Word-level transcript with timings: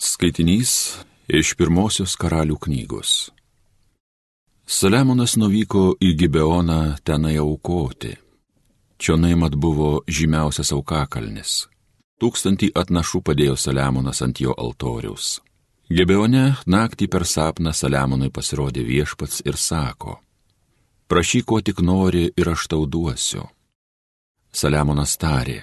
Skaitinys 0.00 0.96
iš 1.28 1.50
pirmosios 1.60 2.14
karalių 2.16 2.54
knygos. 2.64 3.10
Saliamonas 4.64 5.34
nuvyko 5.36 5.98
į 6.00 6.14
Gibeoną 6.22 6.96
tenai 7.04 7.34
aukoti. 7.42 8.14
Čionai 8.96 9.34
mat 9.36 9.58
buvo 9.60 10.00
žymiausias 10.08 10.72
aukakalnis. 10.72 11.66
Tūkstantį 12.16 12.70
atnašų 12.80 13.20
padėjo 13.28 13.58
Saliamonas 13.60 14.22
ant 14.24 14.40
jo 14.40 14.56
altoriaus. 14.56 15.42
Gibeone 15.92 16.46
naktį 16.64 17.10
per 17.12 17.26
sapną 17.28 17.74
Saliamonui 17.76 18.32
pasirodė 18.32 18.86
viešpats 18.88 19.42
ir 19.44 19.60
sako, 19.60 20.16
prašyk, 21.12 21.44
ko 21.44 21.60
tik 21.60 21.84
nori 21.84 22.30
ir 22.32 22.52
aš 22.54 22.70
tau 22.72 22.86
duosiu. 22.88 23.44
Saliamonas 24.48 25.18
tarė, 25.20 25.60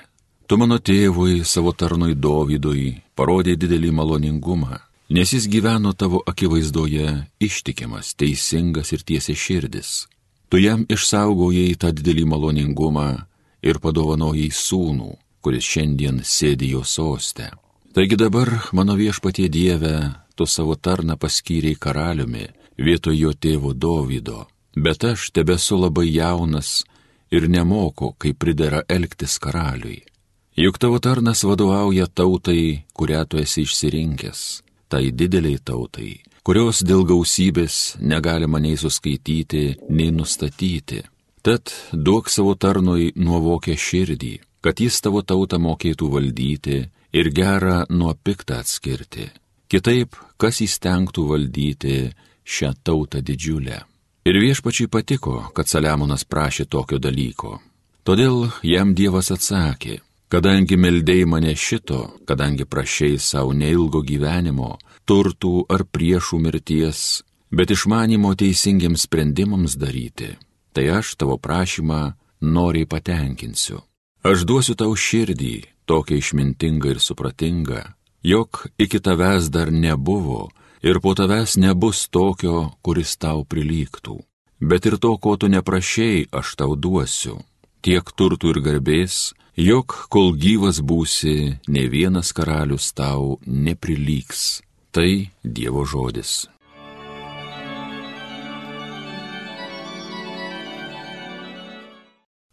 Tu 0.47 0.55
mano 0.55 0.77
tėvui, 0.79 1.41
savo 1.43 1.73
tarnui 1.75 2.13
Dovydui, 2.15 3.01
parodė 3.17 3.55
didelį 3.59 3.91
maloningumą, 3.99 4.79
nes 5.09 5.33
jis 5.33 5.47
gyveno 5.51 5.93
tavo 5.93 6.21
akivaizdoje 6.31 7.07
ištikimas, 7.39 8.13
teisingas 8.19 8.93
ir 8.95 9.05
tiesia 9.07 9.35
širdis. 9.35 10.07
Tu 10.49 10.61
jam 10.63 10.85
išsaugojai 10.87 11.75
tą 11.81 11.91
didelį 11.91 12.27
maloningumą 12.33 13.07
ir 13.67 13.81
padovanojai 13.83 14.51
sūnų, 14.53 15.09
kuris 15.43 15.65
šiandien 15.65 16.21
sėdi 16.23 16.71
jo 16.75 16.83
sostę. 16.83 17.49
Taigi 17.97 18.15
dabar, 18.19 18.51
mano 18.71 18.95
viešpatie 18.95 19.49
Dieve, 19.49 19.95
tu 20.35 20.45
savo 20.45 20.75
tarną 20.75 21.17
paskyrei 21.17 21.75
karaliumi 21.75 22.45
vietoj 22.77 23.17
jo 23.17 23.33
tėvo 23.33 23.73
Dovydo, 23.73 24.45
bet 24.75 25.03
aš 25.03 25.31
tebesu 25.33 25.79
labai 25.81 26.07
jaunas 26.13 26.83
ir 27.33 27.49
nemoku, 27.49 28.13
kaip 28.21 28.37
pridera 28.39 28.83
elgtis 28.87 29.39
karaliui. 29.41 30.03
Juk 30.57 30.77
tavo 30.81 30.97
tarnas 30.99 31.43
vadovauja 31.43 32.07
tautai, 32.07 32.81
kurią 32.97 33.25
tu 33.29 33.37
esi 33.37 33.61
išsirinkęs, 33.61 34.39
tai 34.89 35.11
dideliai 35.13 35.59
tautai, 35.61 36.15
kurios 36.41 36.79
dėl 36.81 37.03
gausybės 37.05 37.75
negalima 38.01 38.57
nei 38.57 38.73
suskaityti, 38.73 39.75
nei 39.93 40.09
nustatyti. 40.09 41.03
Tad 41.45 41.69
duok 41.93 42.31
savo 42.33 42.55
tarnui 42.57 43.11
nuovokę 43.13 43.75
širdį, 43.77 44.31
kad 44.65 44.81
jis 44.81 44.97
tavo 45.05 45.21
tautą 45.21 45.59
mokėtų 45.61 46.09
valdyti 46.15 46.79
ir 47.13 47.29
gerą 47.29 47.83
nuo 47.93 48.15
piktą 48.17 48.57
atskirti. 48.65 49.29
Kitaip, 49.69 50.17
kas 50.41 50.63
įstengtų 50.65 51.27
valdyti 51.35 51.99
šią 52.41 52.73
tautą 52.81 53.21
didžiulę. 53.21 53.83
Ir 54.25 54.41
viešpačiai 54.41 54.89
patiko, 54.89 55.37
kad 55.53 55.69
Saliamonas 55.69 56.25
prašė 56.25 56.65
tokio 56.65 56.97
dalyko. 56.97 57.59
Todėl 58.07 58.47
jam 58.63 58.97
Dievas 58.97 59.29
atsakė, 59.35 59.99
Kadangi 60.27 60.75
meldėjai 60.75 61.27
mane 61.29 61.53
šito, 61.55 62.01
kadangi 62.27 62.65
prašiai 62.67 63.15
savo 63.15 63.53
neilgo 63.55 64.01
gyvenimo, 64.03 64.75
turtų 65.07 65.63
ar 65.71 65.85
priešų 65.87 66.39
mirties, 66.43 67.23
bet 67.51 67.71
išmanimo 67.71 68.33
teisingiams 68.35 69.07
sprendimams 69.07 69.77
daryti, 69.79 70.33
tai 70.75 70.89
aš 70.99 71.15
tavo 71.15 71.37
prašymą 71.39 72.01
noriai 72.41 72.85
patenkinsiu. 72.85 73.79
Aš 74.27 74.43
duosiu 74.43 74.75
tau 74.75 74.91
širdį, 74.99 75.55
tokia 75.87 76.19
išmintinga 76.19 76.91
ir 76.91 76.99
supratinga, 76.99 77.93
jog 78.19 78.65
iki 78.75 78.99
tavęs 78.99 79.47
dar 79.47 79.71
nebuvo 79.71 80.49
ir 80.83 80.99
po 80.99 81.15
tavęs 81.15 81.55
nebus 81.55 82.09
tokio, 82.11 82.73
kuris 82.83 83.15
tau 83.15 83.45
prilygtų. 83.47 84.19
Bet 84.59 84.85
ir 84.89 84.97
to, 84.99 85.15
ko 85.15 85.37
tu 85.39 85.47
neprašiai, 85.47 86.27
aš 86.35 86.57
tau 86.59 86.75
duosiu. 86.75 87.39
Tiek 87.85 88.03
turtų 88.03 88.51
ir 88.51 88.59
garbės, 88.65 89.31
jog 89.57 89.93
kol 90.13 90.35
gyvas 90.37 90.83
būsi, 90.85 91.57
ne 91.67 91.87
vienas 91.89 92.29
karalius 92.37 92.93
tau 92.93 93.39
neprilygs. 93.45 94.61
Tai 94.93 95.09
Dievo 95.43 95.83
žodis. 95.85 96.47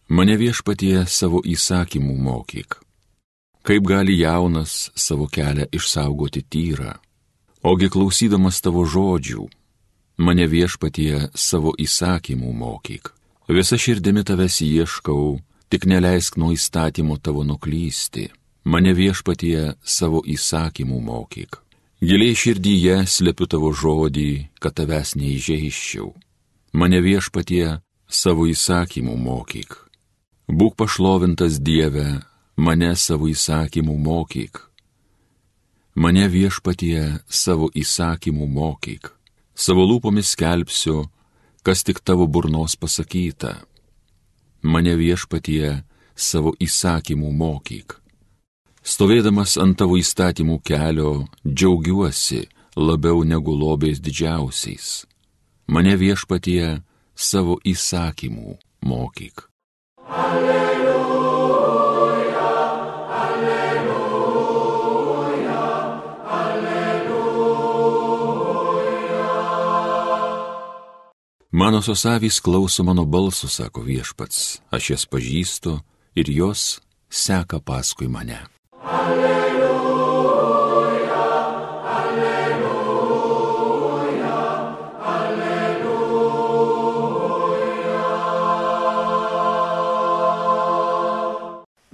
Mane 0.08 0.34
viešpatie 0.36 1.06
savo 1.08 1.40
įsakymų 1.40 2.16
mokyk. 2.24 2.76
Kaip 3.64 3.86
gali 3.88 4.18
jaunas 4.20 4.90
savo 4.92 5.24
kelią 5.28 5.70
išsaugoti 5.72 6.44
tyrą? 6.44 6.98
Ogi 7.64 7.88
klausydamas 7.88 8.60
tavo 8.60 8.84
žodžių, 8.84 9.46
mane 10.20 10.44
viešpatie 10.44 11.30
savo 11.32 11.72
įsakymų 11.80 12.52
mokyk. 12.52 13.08
Visa 13.48 13.80
širdimi 13.80 14.24
tavęs 14.24 14.60
ieškau 14.60 15.40
tik 15.72 15.86
neleisk 15.90 16.36
nuo 16.40 16.52
įstatymų 16.54 17.18
tavo 17.24 17.44
nuklysti, 17.46 18.28
mane 18.64 18.94
viešpatie 18.96 19.74
savo 19.82 20.22
įsakymų 20.24 21.00
mokyk. 21.04 21.60
Giliai 22.04 22.36
širdyje 22.36 22.98
slepiu 23.08 23.48
tavo 23.48 23.70
žodį, 23.72 24.50
kad 24.60 24.76
tavęs 24.76 25.14
neįžeiščiau. 25.16 26.10
Mane 26.74 27.00
viešpatie 27.00 27.80
savo 28.08 28.48
įsakymų 28.50 29.16
mokyk. 29.16 29.78
Būk 30.50 30.76
pašlovintas 30.76 31.60
Dieve, 31.64 32.20
mane 32.56 32.92
savo 32.96 33.30
įsakymų 33.30 33.96
mokyk. 34.04 34.60
Mane 35.94 36.26
viešpatie 36.28 37.22
savo 37.28 37.70
įsakymų 37.72 38.50
mokyk. 38.50 39.12
Savo 39.54 39.86
lūpomis 39.86 40.34
skelbsiu, 40.34 41.06
kas 41.62 41.86
tik 41.86 42.02
tavo 42.02 42.26
burnos 42.26 42.74
pasakyta 42.76 43.62
mane 44.64 44.96
viešpatie 44.96 45.84
savo 46.16 46.54
įsakymų 46.60 47.30
mokyk. 47.36 48.00
Stovėdamas 48.84 49.56
ant 49.60 49.78
tavo 49.80 49.96
įstatymų 50.00 50.58
kelio, 50.64 51.24
džiaugiuosi 51.46 52.42
labiau 52.76 53.24
negu 53.24 53.54
lobės 53.56 54.00
didžiausiais. 54.04 55.06
Mane 55.68 55.96
viešpatie 55.96 56.82
savo 57.14 57.56
įsakymų 57.64 58.58
mokyk. 58.84 59.48
Alleluja, 60.04 60.73
Mano 71.54 71.78
sosavys 71.86 72.40
klauso 72.42 72.82
mano 72.82 73.04
balsų, 73.06 73.46
sako 73.46 73.84
viešpats, 73.86 74.58
aš 74.74 74.88
jas 74.90 75.04
pažįstu 75.06 75.78
ir 76.18 76.26
jos 76.34 76.82
seka 77.06 77.62
paskui 77.62 78.10
mane. 78.10 78.40
Alleluja, 78.82 80.34
alleluja, 81.98 83.14
alleluja. 85.12 86.34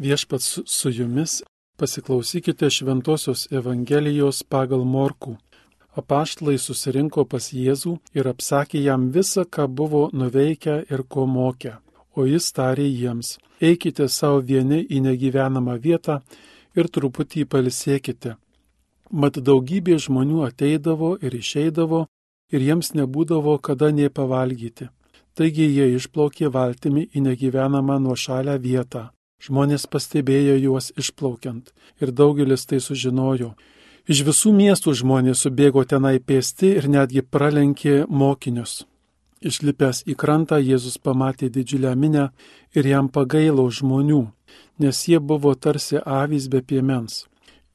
Viešpats 0.00 0.64
su 0.64 0.88
jumis 0.88 1.44
pasiklausykite 1.76 2.64
Šventojios 2.72 3.52
Evangelijos 3.52 4.40
pagal 4.40 4.88
Morkų 4.88 5.36
apaštlai 5.96 6.58
susirinko 6.58 7.24
pas 7.24 7.50
Jėzų 7.52 7.96
ir 8.14 8.28
apsakė 8.30 8.82
jam 8.82 9.10
visą, 9.14 9.44
ką 9.44 9.66
buvo 9.68 10.08
nuveikę 10.12 10.84
ir 10.90 11.02
ko 11.08 11.26
mokę. 11.26 11.78
O 12.16 12.26
jis 12.26 12.50
tarė 12.52 12.86
jiems, 12.86 13.38
eikite 13.60 14.08
savo 14.08 14.40
vieni 14.40 14.82
į 14.84 15.00
negyvenamą 15.06 15.78
vietą 15.80 16.20
ir 16.76 16.88
truputį 16.88 17.46
palisėkite. 17.52 18.36
Mat 19.10 19.38
daugybė 19.42 19.98
žmonių 19.98 20.44
ateidavo 20.46 21.16
ir 21.22 21.34
išeidavo 21.34 22.06
ir 22.54 22.66
jiems 22.66 22.92
nebūdavo 22.94 23.58
kada 23.58 23.90
nei 23.90 24.10
pavalgyti. 24.10 24.90
Taigi 25.34 25.66
jie 25.70 25.86
išplaukė 25.96 26.50
valtimi 26.50 27.06
į 27.14 27.22
negyvenamą 27.26 27.98
nuošalę 28.02 28.58
vietą. 28.58 29.10
Žmonės 29.40 29.86
pastebėjo 29.88 30.56
juos 30.60 30.90
išplaukiant 31.00 31.70
ir 32.02 32.10
daugelis 32.12 32.66
tai 32.68 32.80
sužinojo 32.84 33.54
Iš 34.08 34.22
visų 34.24 34.52
miestų 34.56 34.94
žmonės 34.96 35.42
subėgo 35.44 35.84
tenai 35.84 36.16
pėsti 36.20 36.72
ir 36.80 36.88
netgi 36.88 37.20
pralenkė 37.20 38.06
mokinius. 38.08 38.84
Išlipęs 39.40 40.02
į 40.08 40.16
krantą 40.20 40.56
Jėzus 40.60 40.96
pamatė 41.00 41.48
didžiulę 41.52 41.94
minę 41.96 42.30
ir 42.76 42.86
jam 42.86 43.08
pagailo 43.08 43.66
žmonių, 43.68 44.22
nes 44.80 44.96
jie 45.08 45.20
buvo 45.20 45.54
tarsi 45.54 46.00
avys 46.00 46.48
be 46.48 46.60
piemens. 46.60 47.26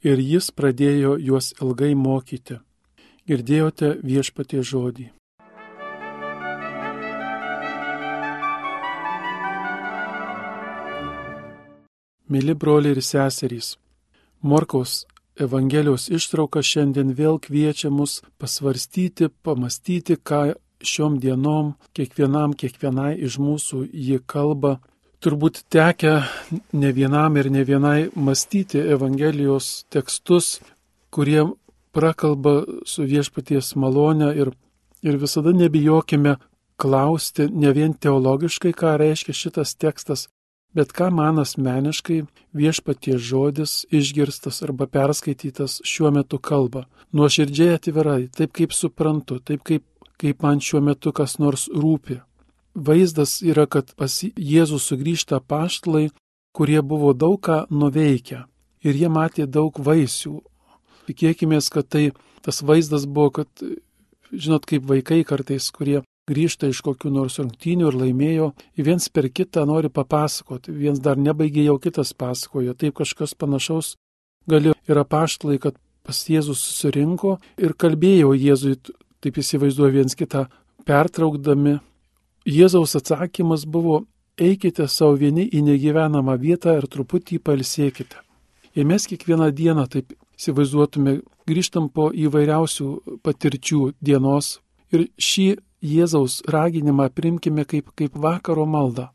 Ir 0.02 0.22
jis 0.22 0.52
pradėjo 0.52 1.18
juos 1.18 1.54
ilgai 1.62 1.94
mokyti. 1.96 2.60
Girdėjote 3.26 3.96
viešpatie 4.06 4.62
žodį. 4.62 5.10
Mili 12.30 12.54
broliai 12.54 12.94
ir 12.98 13.02
seserys, 13.06 13.76
Morkaus 14.42 15.06
Evangelijos 15.36 16.08
ištrauka 16.08 16.62
šiandien 16.64 17.12
vėl 17.16 17.42
kviečia 17.44 17.90
mus 17.92 18.22
pasvarstyti, 18.40 19.28
pamastyti, 19.44 20.16
ką 20.16 20.56
šiom 20.80 21.18
dienom 21.20 21.74
kiekvienam, 21.96 22.54
kiekvienai 22.56 23.18
iš 23.28 23.40
mūsų 23.44 23.84
jį 23.92 24.22
kalba. 24.32 24.78
Turbūt 25.20 25.66
tekia 25.72 26.22
ne 26.72 26.92
vienam 26.96 27.36
ir 27.36 27.50
ne 27.52 27.66
vienai 27.68 28.10
mąstyti 28.16 28.80
Evangelijos 28.80 29.86
tekstus, 29.92 30.60
kurie 31.12 31.44
prakalba 31.96 32.62
su 32.88 33.04
viešpaties 33.04 33.74
malonė 33.80 34.32
ir, 34.40 34.52
ir 35.04 35.18
visada 35.20 35.52
nebijokime 35.56 36.36
klausti 36.80 37.48
ne 37.52 37.72
vien 37.76 37.94
teologiškai, 37.94 38.72
ką 38.76 38.96
reiškia 39.00 39.36
šitas 39.36 39.76
tekstas, 39.80 40.28
bet 40.76 40.92
ką 40.96 41.10
man 41.16 41.40
asmeniškai 41.40 42.22
viešpaties 42.56 43.22
žodis 43.24 43.74
išgirstas 43.96 44.62
arba 44.68 44.88
perskaitytas 44.92 45.80
šiuo 45.88 46.12
metu 46.12 46.40
kalba. 46.40 46.86
Nuoširdžiai 47.16 47.78
atvirai, 47.80 48.28
taip 48.36 48.52
kaip 48.58 48.76
suprantu, 48.76 49.40
taip 49.40 49.64
kaip, 49.64 49.86
kaip 50.20 50.44
man 50.44 50.60
šiuo 50.60 50.84
metu 50.84 51.16
kas 51.16 51.38
nors 51.40 51.70
rūpi. 51.72 52.20
Vaizdas 52.76 53.40
yra, 53.40 53.66
kad 53.72 53.94
pas 53.96 54.12
Jėzų 54.36 54.82
sugrįžta 54.84 55.40
paštlai, 55.40 56.10
kurie 56.56 56.82
buvo 56.82 57.14
daug 57.16 57.40
ką 57.40 57.64
nuveikę 57.72 58.44
ir 58.84 59.00
jie 59.00 59.10
matė 59.10 59.48
daug 59.48 59.80
vaisių. 59.80 60.42
Tikėkime, 61.08 61.60
kad 61.72 61.88
tai 61.88 62.06
tas 62.46 62.62
vaizdas 62.66 63.06
buvo, 63.06 63.32
kad, 63.40 63.64
žinot, 64.32 64.66
kaip 64.68 64.86
vaikai 64.90 65.24
kartais, 65.24 65.70
kurie 65.72 66.02
grįžta 66.30 66.70
iš 66.72 66.82
kokių 66.86 67.12
nors 67.14 67.38
rungtynių 67.40 67.90
ir 67.90 67.98
laimėjo, 68.02 68.48
viens 68.78 69.08
per 69.10 69.30
kitą 69.30 69.66
nori 69.70 69.92
papasakoti, 69.94 70.74
viens 70.74 71.00
dar 71.00 71.18
nebaigė, 71.18 71.68
jau 71.70 71.78
kitas 71.82 72.14
pasakojo, 72.18 72.74
taip 72.74 72.98
kažkas 73.02 73.36
panašaus 73.38 73.96
gali 74.50 74.74
ir 74.88 75.02
apaštlai, 75.02 75.60
kad 75.62 75.78
pas 76.06 76.18
Jėzus 76.30 76.62
susirinko 76.62 77.38
ir 77.58 77.74
kalbėjo 77.74 78.34
Jėzui, 78.38 78.78
taip 79.22 79.40
įsivaizduoja 79.42 80.02
viens 80.02 80.18
kitą, 80.18 80.46
pertraukdami. 80.86 81.80
Jėzaus 82.46 82.94
atsakymas 83.00 83.66
buvo, 83.66 84.04
eikite 84.38 84.86
savo 84.92 85.16
vieni 85.18 85.48
į 85.50 85.64
negyvenamą 85.66 86.38
vietą 86.42 86.76
ir 86.78 86.86
truputį 86.92 87.40
palsėkite. 87.42 88.22
Ir 88.76 88.86
mes 88.86 89.08
kiekvieną 89.08 89.50
dieną 89.56 89.88
taip 89.90 90.14
įsivaizduotume, 90.38 91.22
grįžtam 91.48 91.90
po 91.90 92.10
įvairiausių 92.12 93.20
patirčių 93.24 93.82
dienos 94.04 94.60
ir 94.94 95.08
šį 95.18 95.48
Jėzaus 95.84 96.42
raginimą 96.48 97.10
primkime 97.10 97.66
kaip, 97.66 97.92
kaip 97.96 98.16
vakaro 98.16 98.66
maldą. 98.66 99.10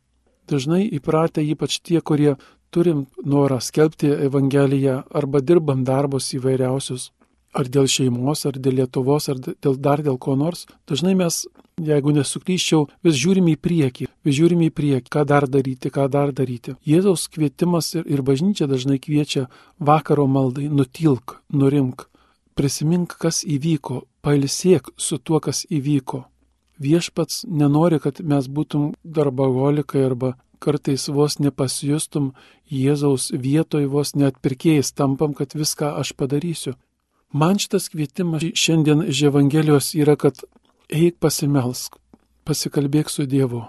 Dažnai 0.50 0.88
įpratę 0.90 1.42
ypač 1.46 1.80
tie, 1.80 2.00
kurie 2.00 2.36
turim 2.70 3.06
norą 3.24 3.60
skelbti 3.60 4.10
Evangeliją 4.26 5.02
arba 5.10 5.40
dirbam 5.40 5.84
darbus 5.84 6.32
įvairiausius, 6.34 7.10
ar 7.54 7.66
dėl 7.68 7.88
šeimos, 7.90 8.44
ar 8.46 8.58
dėl 8.58 8.80
Lietuvos, 8.80 9.28
ar 9.28 9.40
dėl, 9.40 9.76
dar 9.78 10.02
dėl 10.02 10.18
ko 10.18 10.36
nors, 10.36 10.66
dažnai 10.86 11.14
mes, 11.18 11.46
jeigu 11.80 12.14
nesuklyščiau, 12.14 12.86
vis 13.02 13.18
žiūrim 13.18 13.48
į 13.50 13.56
priekį, 13.56 14.08
vis 14.26 14.36
žiūrim 14.38 14.62
į 14.68 14.70
priekį, 14.70 15.10
ką 15.10 15.24
dar 15.26 15.48
daryti, 15.48 15.90
ką 15.90 16.06
dar 16.12 16.32
daryti. 16.32 16.76
Jėzaus 16.86 17.26
kvietimas 17.32 17.94
ir, 17.96 18.06
ir 18.06 18.22
bažnyčia 18.22 18.70
dažnai 18.70 19.00
kviečia 19.02 19.48
vakaro 19.78 20.28
maldai, 20.30 20.68
nutilk, 20.68 21.40
nurimk, 21.50 22.06
prisimink, 22.54 23.16
kas 23.18 23.42
įvyko, 23.46 24.04
pailsėk 24.22 24.92
su 24.98 25.18
tuo, 25.18 25.40
kas 25.42 25.64
įvyko 25.70 26.29
viešpats 26.80 27.44
nenori, 27.48 28.00
kad 28.00 28.20
mes 28.24 28.48
būtum 28.48 28.92
darbaholikai 29.04 30.04
arba 30.08 30.34
kartais 30.60 31.08
vos 31.08 31.38
nepasijustum 31.40 32.32
Jėzaus 32.70 33.30
vietoj 33.32 33.86
vos 33.94 34.14
net 34.14 34.38
pirkėjais 34.44 34.92
tampam, 34.92 35.34
kad 35.34 35.54
viską 35.56 35.94
aš 36.00 36.12
padarysiu. 36.16 36.76
Man 37.32 37.60
šitas 37.62 37.88
kvietimas 37.92 38.44
šiandien 38.58 39.04
iš 39.06 39.22
Evangelijos 39.30 39.92
yra, 39.94 40.16
kad 40.16 40.42
eik 40.90 41.20
pasimelsk, 41.22 41.96
pasikalbėk 42.44 43.10
su 43.12 43.26
Dievu, 43.30 43.62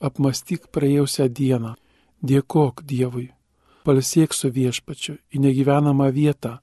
apmastyk 0.00 0.68
praėjusią 0.74 1.28
dieną, 1.32 1.74
dėkok 2.20 2.82
Dievui, 2.84 3.30
palsiek 3.86 4.34
su 4.36 4.50
viešpačiu 4.52 5.16
į 5.32 5.40
negyvenamą 5.46 6.10
vietą, 6.12 6.58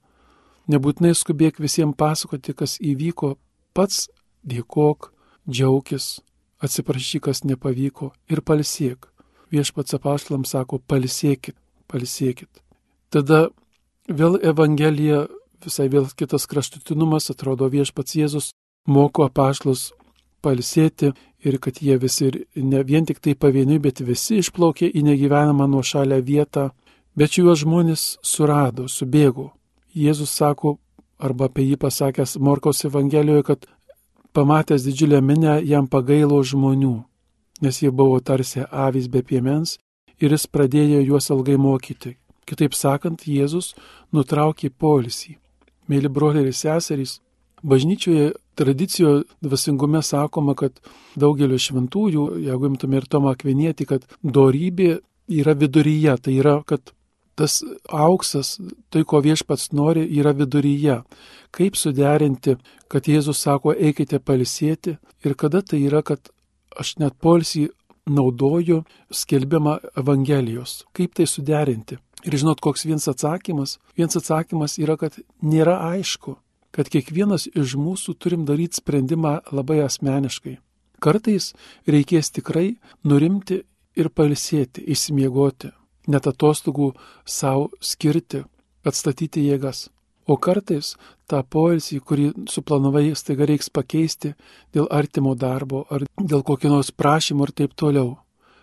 nebūtinai 0.70 1.16
skubėk 1.18 1.58
visiems 1.58 1.98
pasakoti, 1.98 2.54
kas 2.54 2.78
įvyko, 2.78 3.34
pats 3.74 4.06
dėkok, 4.46 5.10
džiaugis, 5.50 6.20
atsiprašyk, 6.64 7.26
kas 7.28 7.44
nepavyko 7.44 8.12
ir 8.30 8.40
palsiek. 8.40 9.06
Viešpats 9.50 9.96
apaštlam 9.98 10.44
sako, 10.46 10.78
palsiekit, 10.78 11.56
palsiekit. 11.90 12.50
Tada 13.10 13.48
vėl 14.06 14.38
Evangelija, 14.46 15.26
visai 15.64 15.88
vėl 15.90 16.06
kitas 16.16 16.46
kraštutinumas, 16.50 17.30
atrodo 17.32 17.66
viešpats 17.72 18.14
Jėzus 18.14 18.52
moko 18.86 19.26
apaštlus 19.26 19.90
palsėti 20.40 21.12
ir 21.44 21.58
kad 21.58 21.80
jie 21.82 21.96
visi, 22.00 22.30
ne 22.56 22.82
vien 22.84 23.06
tik 23.06 23.20
tai 23.20 23.34
pavieniui, 23.34 23.80
bet 23.82 24.00
visi 24.04 24.40
išplaukė 24.40 24.88
į 24.88 25.02
negyvenamą 25.08 25.66
nuo 25.68 25.82
šalia 25.82 26.20
vietą, 26.24 26.70
bet 27.16 27.36
juos 27.36 27.64
žmonės 27.64 28.04
surado, 28.22 28.88
subėgo. 28.88 29.50
Jėzus 29.96 30.30
sako, 30.30 30.78
arba 31.18 31.50
apie 31.50 31.66
jį 31.66 31.76
pasakęs 31.80 32.38
Morkos 32.38 32.84
Evangelijoje, 32.88 33.44
kad 33.50 33.66
Pamatęs 34.32 34.82
didžiulę 34.86 35.18
minę, 35.22 35.58
jam 35.66 35.88
pagailo 35.90 36.38
žmonių, 36.46 36.92
nes 37.66 37.80
jie 37.82 37.90
buvo 37.90 38.20
tarsi 38.20 38.62
avys 38.70 39.08
be 39.10 39.24
piemens 39.26 39.78
ir 40.22 40.30
jis 40.30 40.46
pradėjo 40.46 41.00
juos 41.02 41.26
ilgai 41.34 41.56
mokyti. 41.58 42.14
Kitaip 42.46 42.76
sakant, 42.78 43.26
Jėzus 43.26 43.74
nutraukė 44.14 44.70
polisį. 44.70 45.34
Mėly 45.90 46.12
broliai 46.14 46.46
ir 46.46 46.54
seserys, 46.54 47.16
bažnyčioje 47.66 48.30
tradicijoje 48.54 49.24
dvasingume 49.42 50.02
sakoma, 50.02 50.54
kad 50.54 50.78
daugelio 51.18 51.58
šventųjų, 51.58 52.26
jeigu 52.46 52.70
imtume 52.70 53.00
ir 53.00 53.10
Tomą 53.10 53.34
Akvinietį, 53.34 53.88
kad 53.90 54.06
dorybė 54.22 55.00
yra 55.42 55.56
viduryje, 55.58 56.14
tai 56.22 56.38
yra, 56.38 56.60
kad 56.62 56.94
tas 57.40 57.60
auksas, 57.88 58.58
tai 58.92 59.04
ko 59.08 59.22
viešpats 59.24 59.70
nori, 59.76 60.04
yra 60.20 60.34
viduryje. 60.36 61.00
Kaip 61.56 61.78
suderinti, 61.80 62.58
kad 62.92 63.08
Jėzus 63.08 63.40
sako, 63.40 63.72
eikite 63.72 64.20
palisėti 64.20 64.98
ir 65.24 65.36
kada 65.40 65.62
tai 65.64 65.80
yra, 65.86 66.02
kad 66.04 66.28
aš 66.76 66.98
net 67.00 67.16
polsį 67.22 67.70
naudoju 68.10 68.82
skelbimą 69.14 69.78
Evangelijos. 70.02 70.84
Kaip 70.96 71.16
tai 71.16 71.26
suderinti? 71.30 71.98
Ir 72.28 72.36
žinot, 72.36 72.60
koks 72.60 72.84
vienas 72.84 73.08
atsakymas? 73.08 73.78
Vienas 73.96 74.20
atsakymas 74.20 74.76
yra, 74.82 74.98
kad 75.00 75.16
nėra 75.40 75.78
aišku, 75.94 76.36
kad 76.76 76.92
kiekvienas 76.92 77.48
iš 77.56 77.78
mūsų 77.80 78.18
turim 78.20 78.44
daryti 78.48 78.82
sprendimą 78.82 79.38
labai 79.56 79.80
asmeniškai. 79.86 80.58
Kartais 81.00 81.54
reikės 81.88 82.28
tikrai 82.36 82.74
nurimti 83.08 83.62
ir 83.96 84.12
palsėti, 84.12 84.84
išsimiegoti 84.92 85.72
net 86.10 86.26
atostogų 86.26 86.90
savo 87.24 87.70
skirti, 87.80 88.44
atstatyti 88.86 89.46
jėgas. 89.46 89.88
O 90.30 90.36
kartais 90.38 90.94
tą 91.30 91.40
poilsį, 91.42 91.98
kurį 92.06 92.26
suplanavai, 92.50 93.08
staiga 93.18 93.48
reiks 93.48 93.70
pakeisti 93.72 94.34
dėl 94.74 94.86
artimo 94.90 95.34
darbo 95.34 95.86
ar 95.90 96.04
dėl 96.18 96.44
kokio 96.46 96.70
nors 96.70 96.92
prašymo 96.94 97.48
ir 97.48 97.54
taip 97.62 97.74
toliau. 97.74 98.18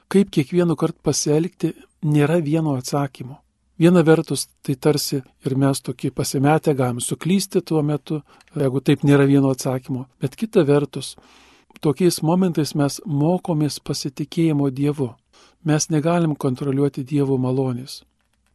Kaip 0.07 0.31
kiekvienu 0.31 0.77
kartu 0.79 1.03
pasielgti, 1.03 1.73
nėra 2.07 2.39
vieno 2.43 2.77
atsakymo. 2.79 3.41
Viena 3.77 4.01
vertus, 4.01 4.47
tai 4.65 4.73
tarsi 4.75 5.19
ir 5.45 5.55
mes 5.59 5.81
tokį 5.85 6.13
pasimetę 6.15 6.73
galim 6.73 7.01
suklysti 7.03 7.61
tuo 7.61 7.83
metu, 7.85 8.21
jeigu 8.55 8.81
taip 8.81 9.03
nėra 9.05 9.27
vieno 9.29 9.51
atsakymo. 9.53 10.07
Bet 10.21 10.39
kita 10.39 10.63
vertus, 10.65 11.15
tokiais 11.83 12.23
momentais 12.23 12.73
mes 12.79 13.01
mokomės 13.05 13.77
pasitikėjimo 13.83 14.71
Dievu 14.71 15.11
mes 15.67 15.89
negalim 15.93 16.35
kontroliuoti 16.35 17.03
Dievo 17.03 17.37
malonės. 17.37 18.01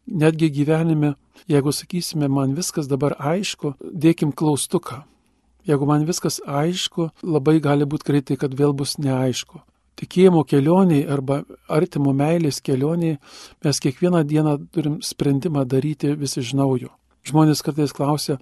Netgi 0.07 0.49
gyvenime, 0.51 1.15
jeigu 1.49 1.73
sakysime, 1.73 2.29
man 2.29 2.57
viskas 2.59 2.89
dabar 2.91 3.15
aišku, 3.19 3.77
dėkim 3.81 4.33
klaustuką. 4.35 5.03
Jeigu 5.69 5.87
man 5.87 6.07
viskas 6.09 6.41
aišku, 6.43 7.13
labai 7.23 7.61
gali 7.63 7.87
būti 7.87 8.09
greitai, 8.09 8.39
kad 8.41 8.57
vėl 8.59 8.75
bus 8.75 8.97
neaišku. 8.99 9.63
Tikėjimo 10.01 10.43
kelioniai 10.49 11.05
arba 11.07 11.43
artimo 11.71 12.15
meilės 12.17 12.59
kelioniai 12.65 13.21
mes 13.63 13.81
kiekvieną 13.85 14.25
dieną 14.27 14.57
turim 14.75 14.99
sprendimą 15.05 15.63
daryti 15.69 16.17
vis 16.19 16.35
iš 16.41 16.55
naujo. 16.59 16.91
Žmonės 17.23 17.61
kartais 17.63 17.93
klausia, 17.95 18.39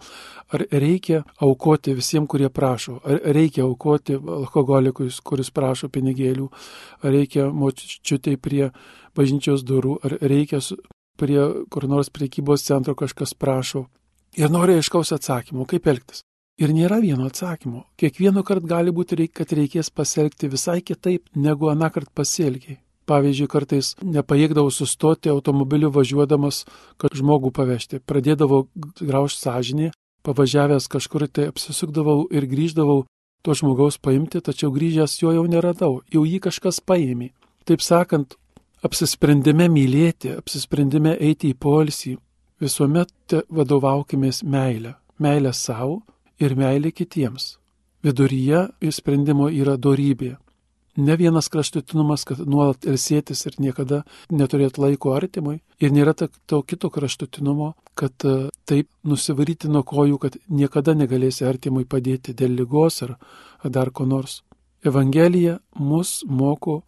ar 0.49 0.65
reikia 0.73 1.21
aukoti 1.45 1.93
visiems, 1.99 2.29
kurie 2.33 2.49
prašo, 2.49 2.97
ar 3.05 3.21
reikia 3.37 3.67
aukoti 3.67 4.17
alkoholikui, 4.17 5.11
kuris 5.25 5.53
prašo 5.53 5.91
pinigėlių, 5.93 6.49
ar 7.05 7.13
reikia 7.13 7.51
močiutei 7.53 8.39
prie 8.41 8.71
bažnyčios 9.17 9.67
durų, 9.69 9.99
ar 10.05 10.17
reikia 10.25 10.63
prie 11.21 11.41
kur 11.69 11.89
nors 11.93 12.09
priekybos 12.09 12.65
centro 12.65 12.97
kažkas 12.97 13.37
prašo. 13.37 13.85
Ir 14.41 14.49
nori 14.49 14.79
aiškaus 14.79 15.13
atsakymo, 15.13 15.67
kaip 15.69 15.89
elgtis. 15.91 16.25
Ir 16.61 16.73
nėra 16.77 17.01
vieno 17.03 17.27
atsakymo. 17.29 17.87
Kiekvienu 18.01 18.45
kartu 18.47 18.69
gali 18.71 18.93
būti, 18.97 19.29
kad 19.29 19.53
reikės 19.57 19.91
pasielgti 19.91 20.49
visai 20.49 20.81
kitaip, 20.81 21.29
negu 21.35 21.69
aną 21.73 21.89
kartą 21.93 22.13
pasielgiai. 22.21 22.79
Pavyzdžiui, 23.11 23.49
kartais 23.51 23.95
nepajėgdavau 24.07 24.71
sustoti 24.71 25.33
automobiliu 25.33 25.91
važiuodamas, 25.91 26.63
kad 27.01 27.17
žmogų 27.19 27.51
pavežti. 27.57 27.99
Pradėdavau 28.07 28.69
graužti 29.01 29.43
sąžinį, 29.43 29.89
pavažiavęs 30.27 30.87
kažkur 30.93 31.27
tai 31.27 31.49
apsisukdavau 31.51 32.29
ir 32.31 32.47
grįždavau 32.47 33.03
to 33.43 33.57
žmogaus 33.57 33.99
paimti, 33.99 34.41
tačiau 34.45 34.71
grįžęs 34.71 35.19
jo 35.23 35.33
jau 35.35 35.47
neradau, 35.51 36.01
jau 36.13 36.23
jį 36.23 36.39
kažkas 36.47 36.79
paėmė. 36.87 37.33
Taip 37.67 37.83
sakant, 37.83 38.37
apsisprendime 38.85 39.69
mylėti, 39.73 40.37
apsisprendime 40.39 41.17
eiti 41.19 41.51
į 41.51 41.59
poilsį, 41.59 42.17
visuomet 42.61 43.41
vadovaukimės 43.49 44.45
meilę. 44.45 44.95
meilė 45.19 45.53
savo 45.53 46.03
ir 46.41 46.55
meilė 46.57 46.93
kitiems. 46.93 47.59
Viduryje 48.03 48.69
sprendimo 48.91 49.51
yra 49.51 49.77
dorybė. 49.77 50.37
Ne 50.97 51.17
vienas 51.17 51.49
kraštutinumas, 51.49 52.25
kad 52.27 52.41
nuolat 52.43 52.85
ilsėtis 52.85 53.45
ir 53.47 53.59
niekada 53.63 54.03
neturėti 54.31 54.83
laiko 54.83 55.15
artimui. 55.15 55.61
Ir 55.79 55.93
nėra 55.95 56.15
to 56.15 56.63
kito 56.63 56.91
kraštutinumo, 56.91 57.75
kad 57.95 58.27
e, 58.27 58.51
taip 58.67 58.89
nusivaryti 59.07 59.71
nuo 59.71 59.85
kojų, 59.87 60.19
kad 60.19 60.39
niekada 60.49 60.97
negalėsi 60.99 61.47
artimui 61.47 61.87
padėti 61.87 62.35
dėl 62.35 62.59
lygos 62.59 63.03
ar, 63.07 63.17
ar 63.63 63.71
dar 63.71 63.93
ko 63.95 64.07
nors. 64.07 64.43
Evangelija 64.83 65.61
mus 65.79 66.25
moko 66.27 66.81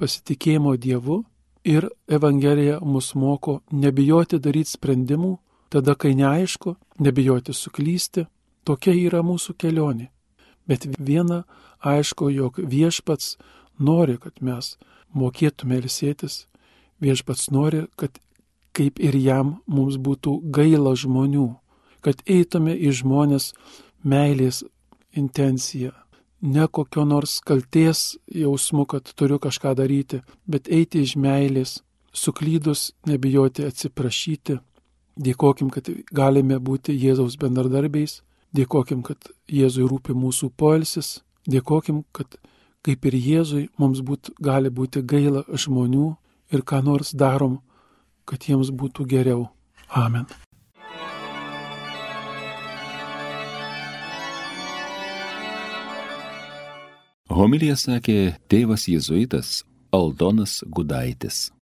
pasitikėjimo 0.00 0.76
Dievu 0.76 1.22
ir 1.64 1.88
Evangelija 2.08 2.80
mus 2.80 3.12
moko 3.14 3.60
nebijoti 3.70 4.40
daryti 4.40 4.78
sprendimų, 4.78 5.36
tada 5.68 5.94
kai 5.94 6.14
neaišku, 6.14 6.76
nebijoti 6.98 7.52
suklysti. 7.52 8.26
Tokia 8.64 8.94
yra 8.94 9.22
mūsų 9.26 9.56
kelionė. 9.58 10.08
Bet 10.72 10.88
viena 10.96 11.42
aišku, 11.84 12.30
jog 12.32 12.56
viešpats 12.74 13.36
nori, 13.78 14.16
kad 14.16 14.40
mes 14.40 14.76
mokėtume 15.12 15.82
ilsėtis, 15.82 16.46
viešpats 17.04 17.50
nori, 17.52 17.84
kad 18.00 18.16
kaip 18.72 19.00
ir 19.04 19.16
jam 19.20 19.58
mums 19.66 19.98
būtų 20.00 20.38
gaila 20.54 20.94
žmonių, 20.96 21.48
kad 22.00 22.22
eitume 22.26 22.72
į 22.72 22.94
žmonės 23.02 23.52
meilės 24.02 24.62
intenciją, 25.12 25.92
ne 26.42 26.66
kokio 26.66 27.04
nors 27.04 27.38
kalties 27.44 28.16
jausmu, 28.26 28.86
kad 28.86 29.12
turiu 29.14 29.38
kažką 29.38 29.76
daryti, 29.78 30.22
bet 30.48 30.68
eiti 30.72 31.04
iš 31.04 31.14
meilės, 31.20 31.80
suklydus 32.12 32.90
nebijoti 33.06 33.68
atsiprašyti, 33.68 34.58
dėkokim, 35.16 35.70
kad 35.70 35.88
galime 36.12 36.58
būti 36.58 36.96
Jėzaus 36.96 37.36
bendradarbiais, 37.40 38.22
dėkokim, 38.56 39.02
kad 39.02 39.30
Jėzui 39.48 39.84
rūpi 39.88 40.14
mūsų 40.16 40.50
poilsis, 40.56 41.18
Dėkokim, 41.42 42.04
kad 42.14 42.36
kaip 42.86 43.06
ir 43.10 43.14
Jėzui 43.18 43.64
mums 43.78 44.00
būt, 44.06 44.30
gali 44.38 44.70
būti 44.70 45.02
gaila 45.02 45.42
žmonių 45.50 46.12
ir 46.54 46.62
ką 46.62 46.82
nors 46.86 47.10
darom, 47.18 47.58
kad 48.24 48.46
jiems 48.46 48.70
būtų 48.70 49.06
geriau. 49.10 49.48
Amen. 49.90 50.28
Homilija 57.32 57.74
sakė 57.74 58.36
tėvas 58.46 58.86
jėzuitas 58.86 59.64
Aldonas 59.90 60.60
Gudaitis. 60.68 61.48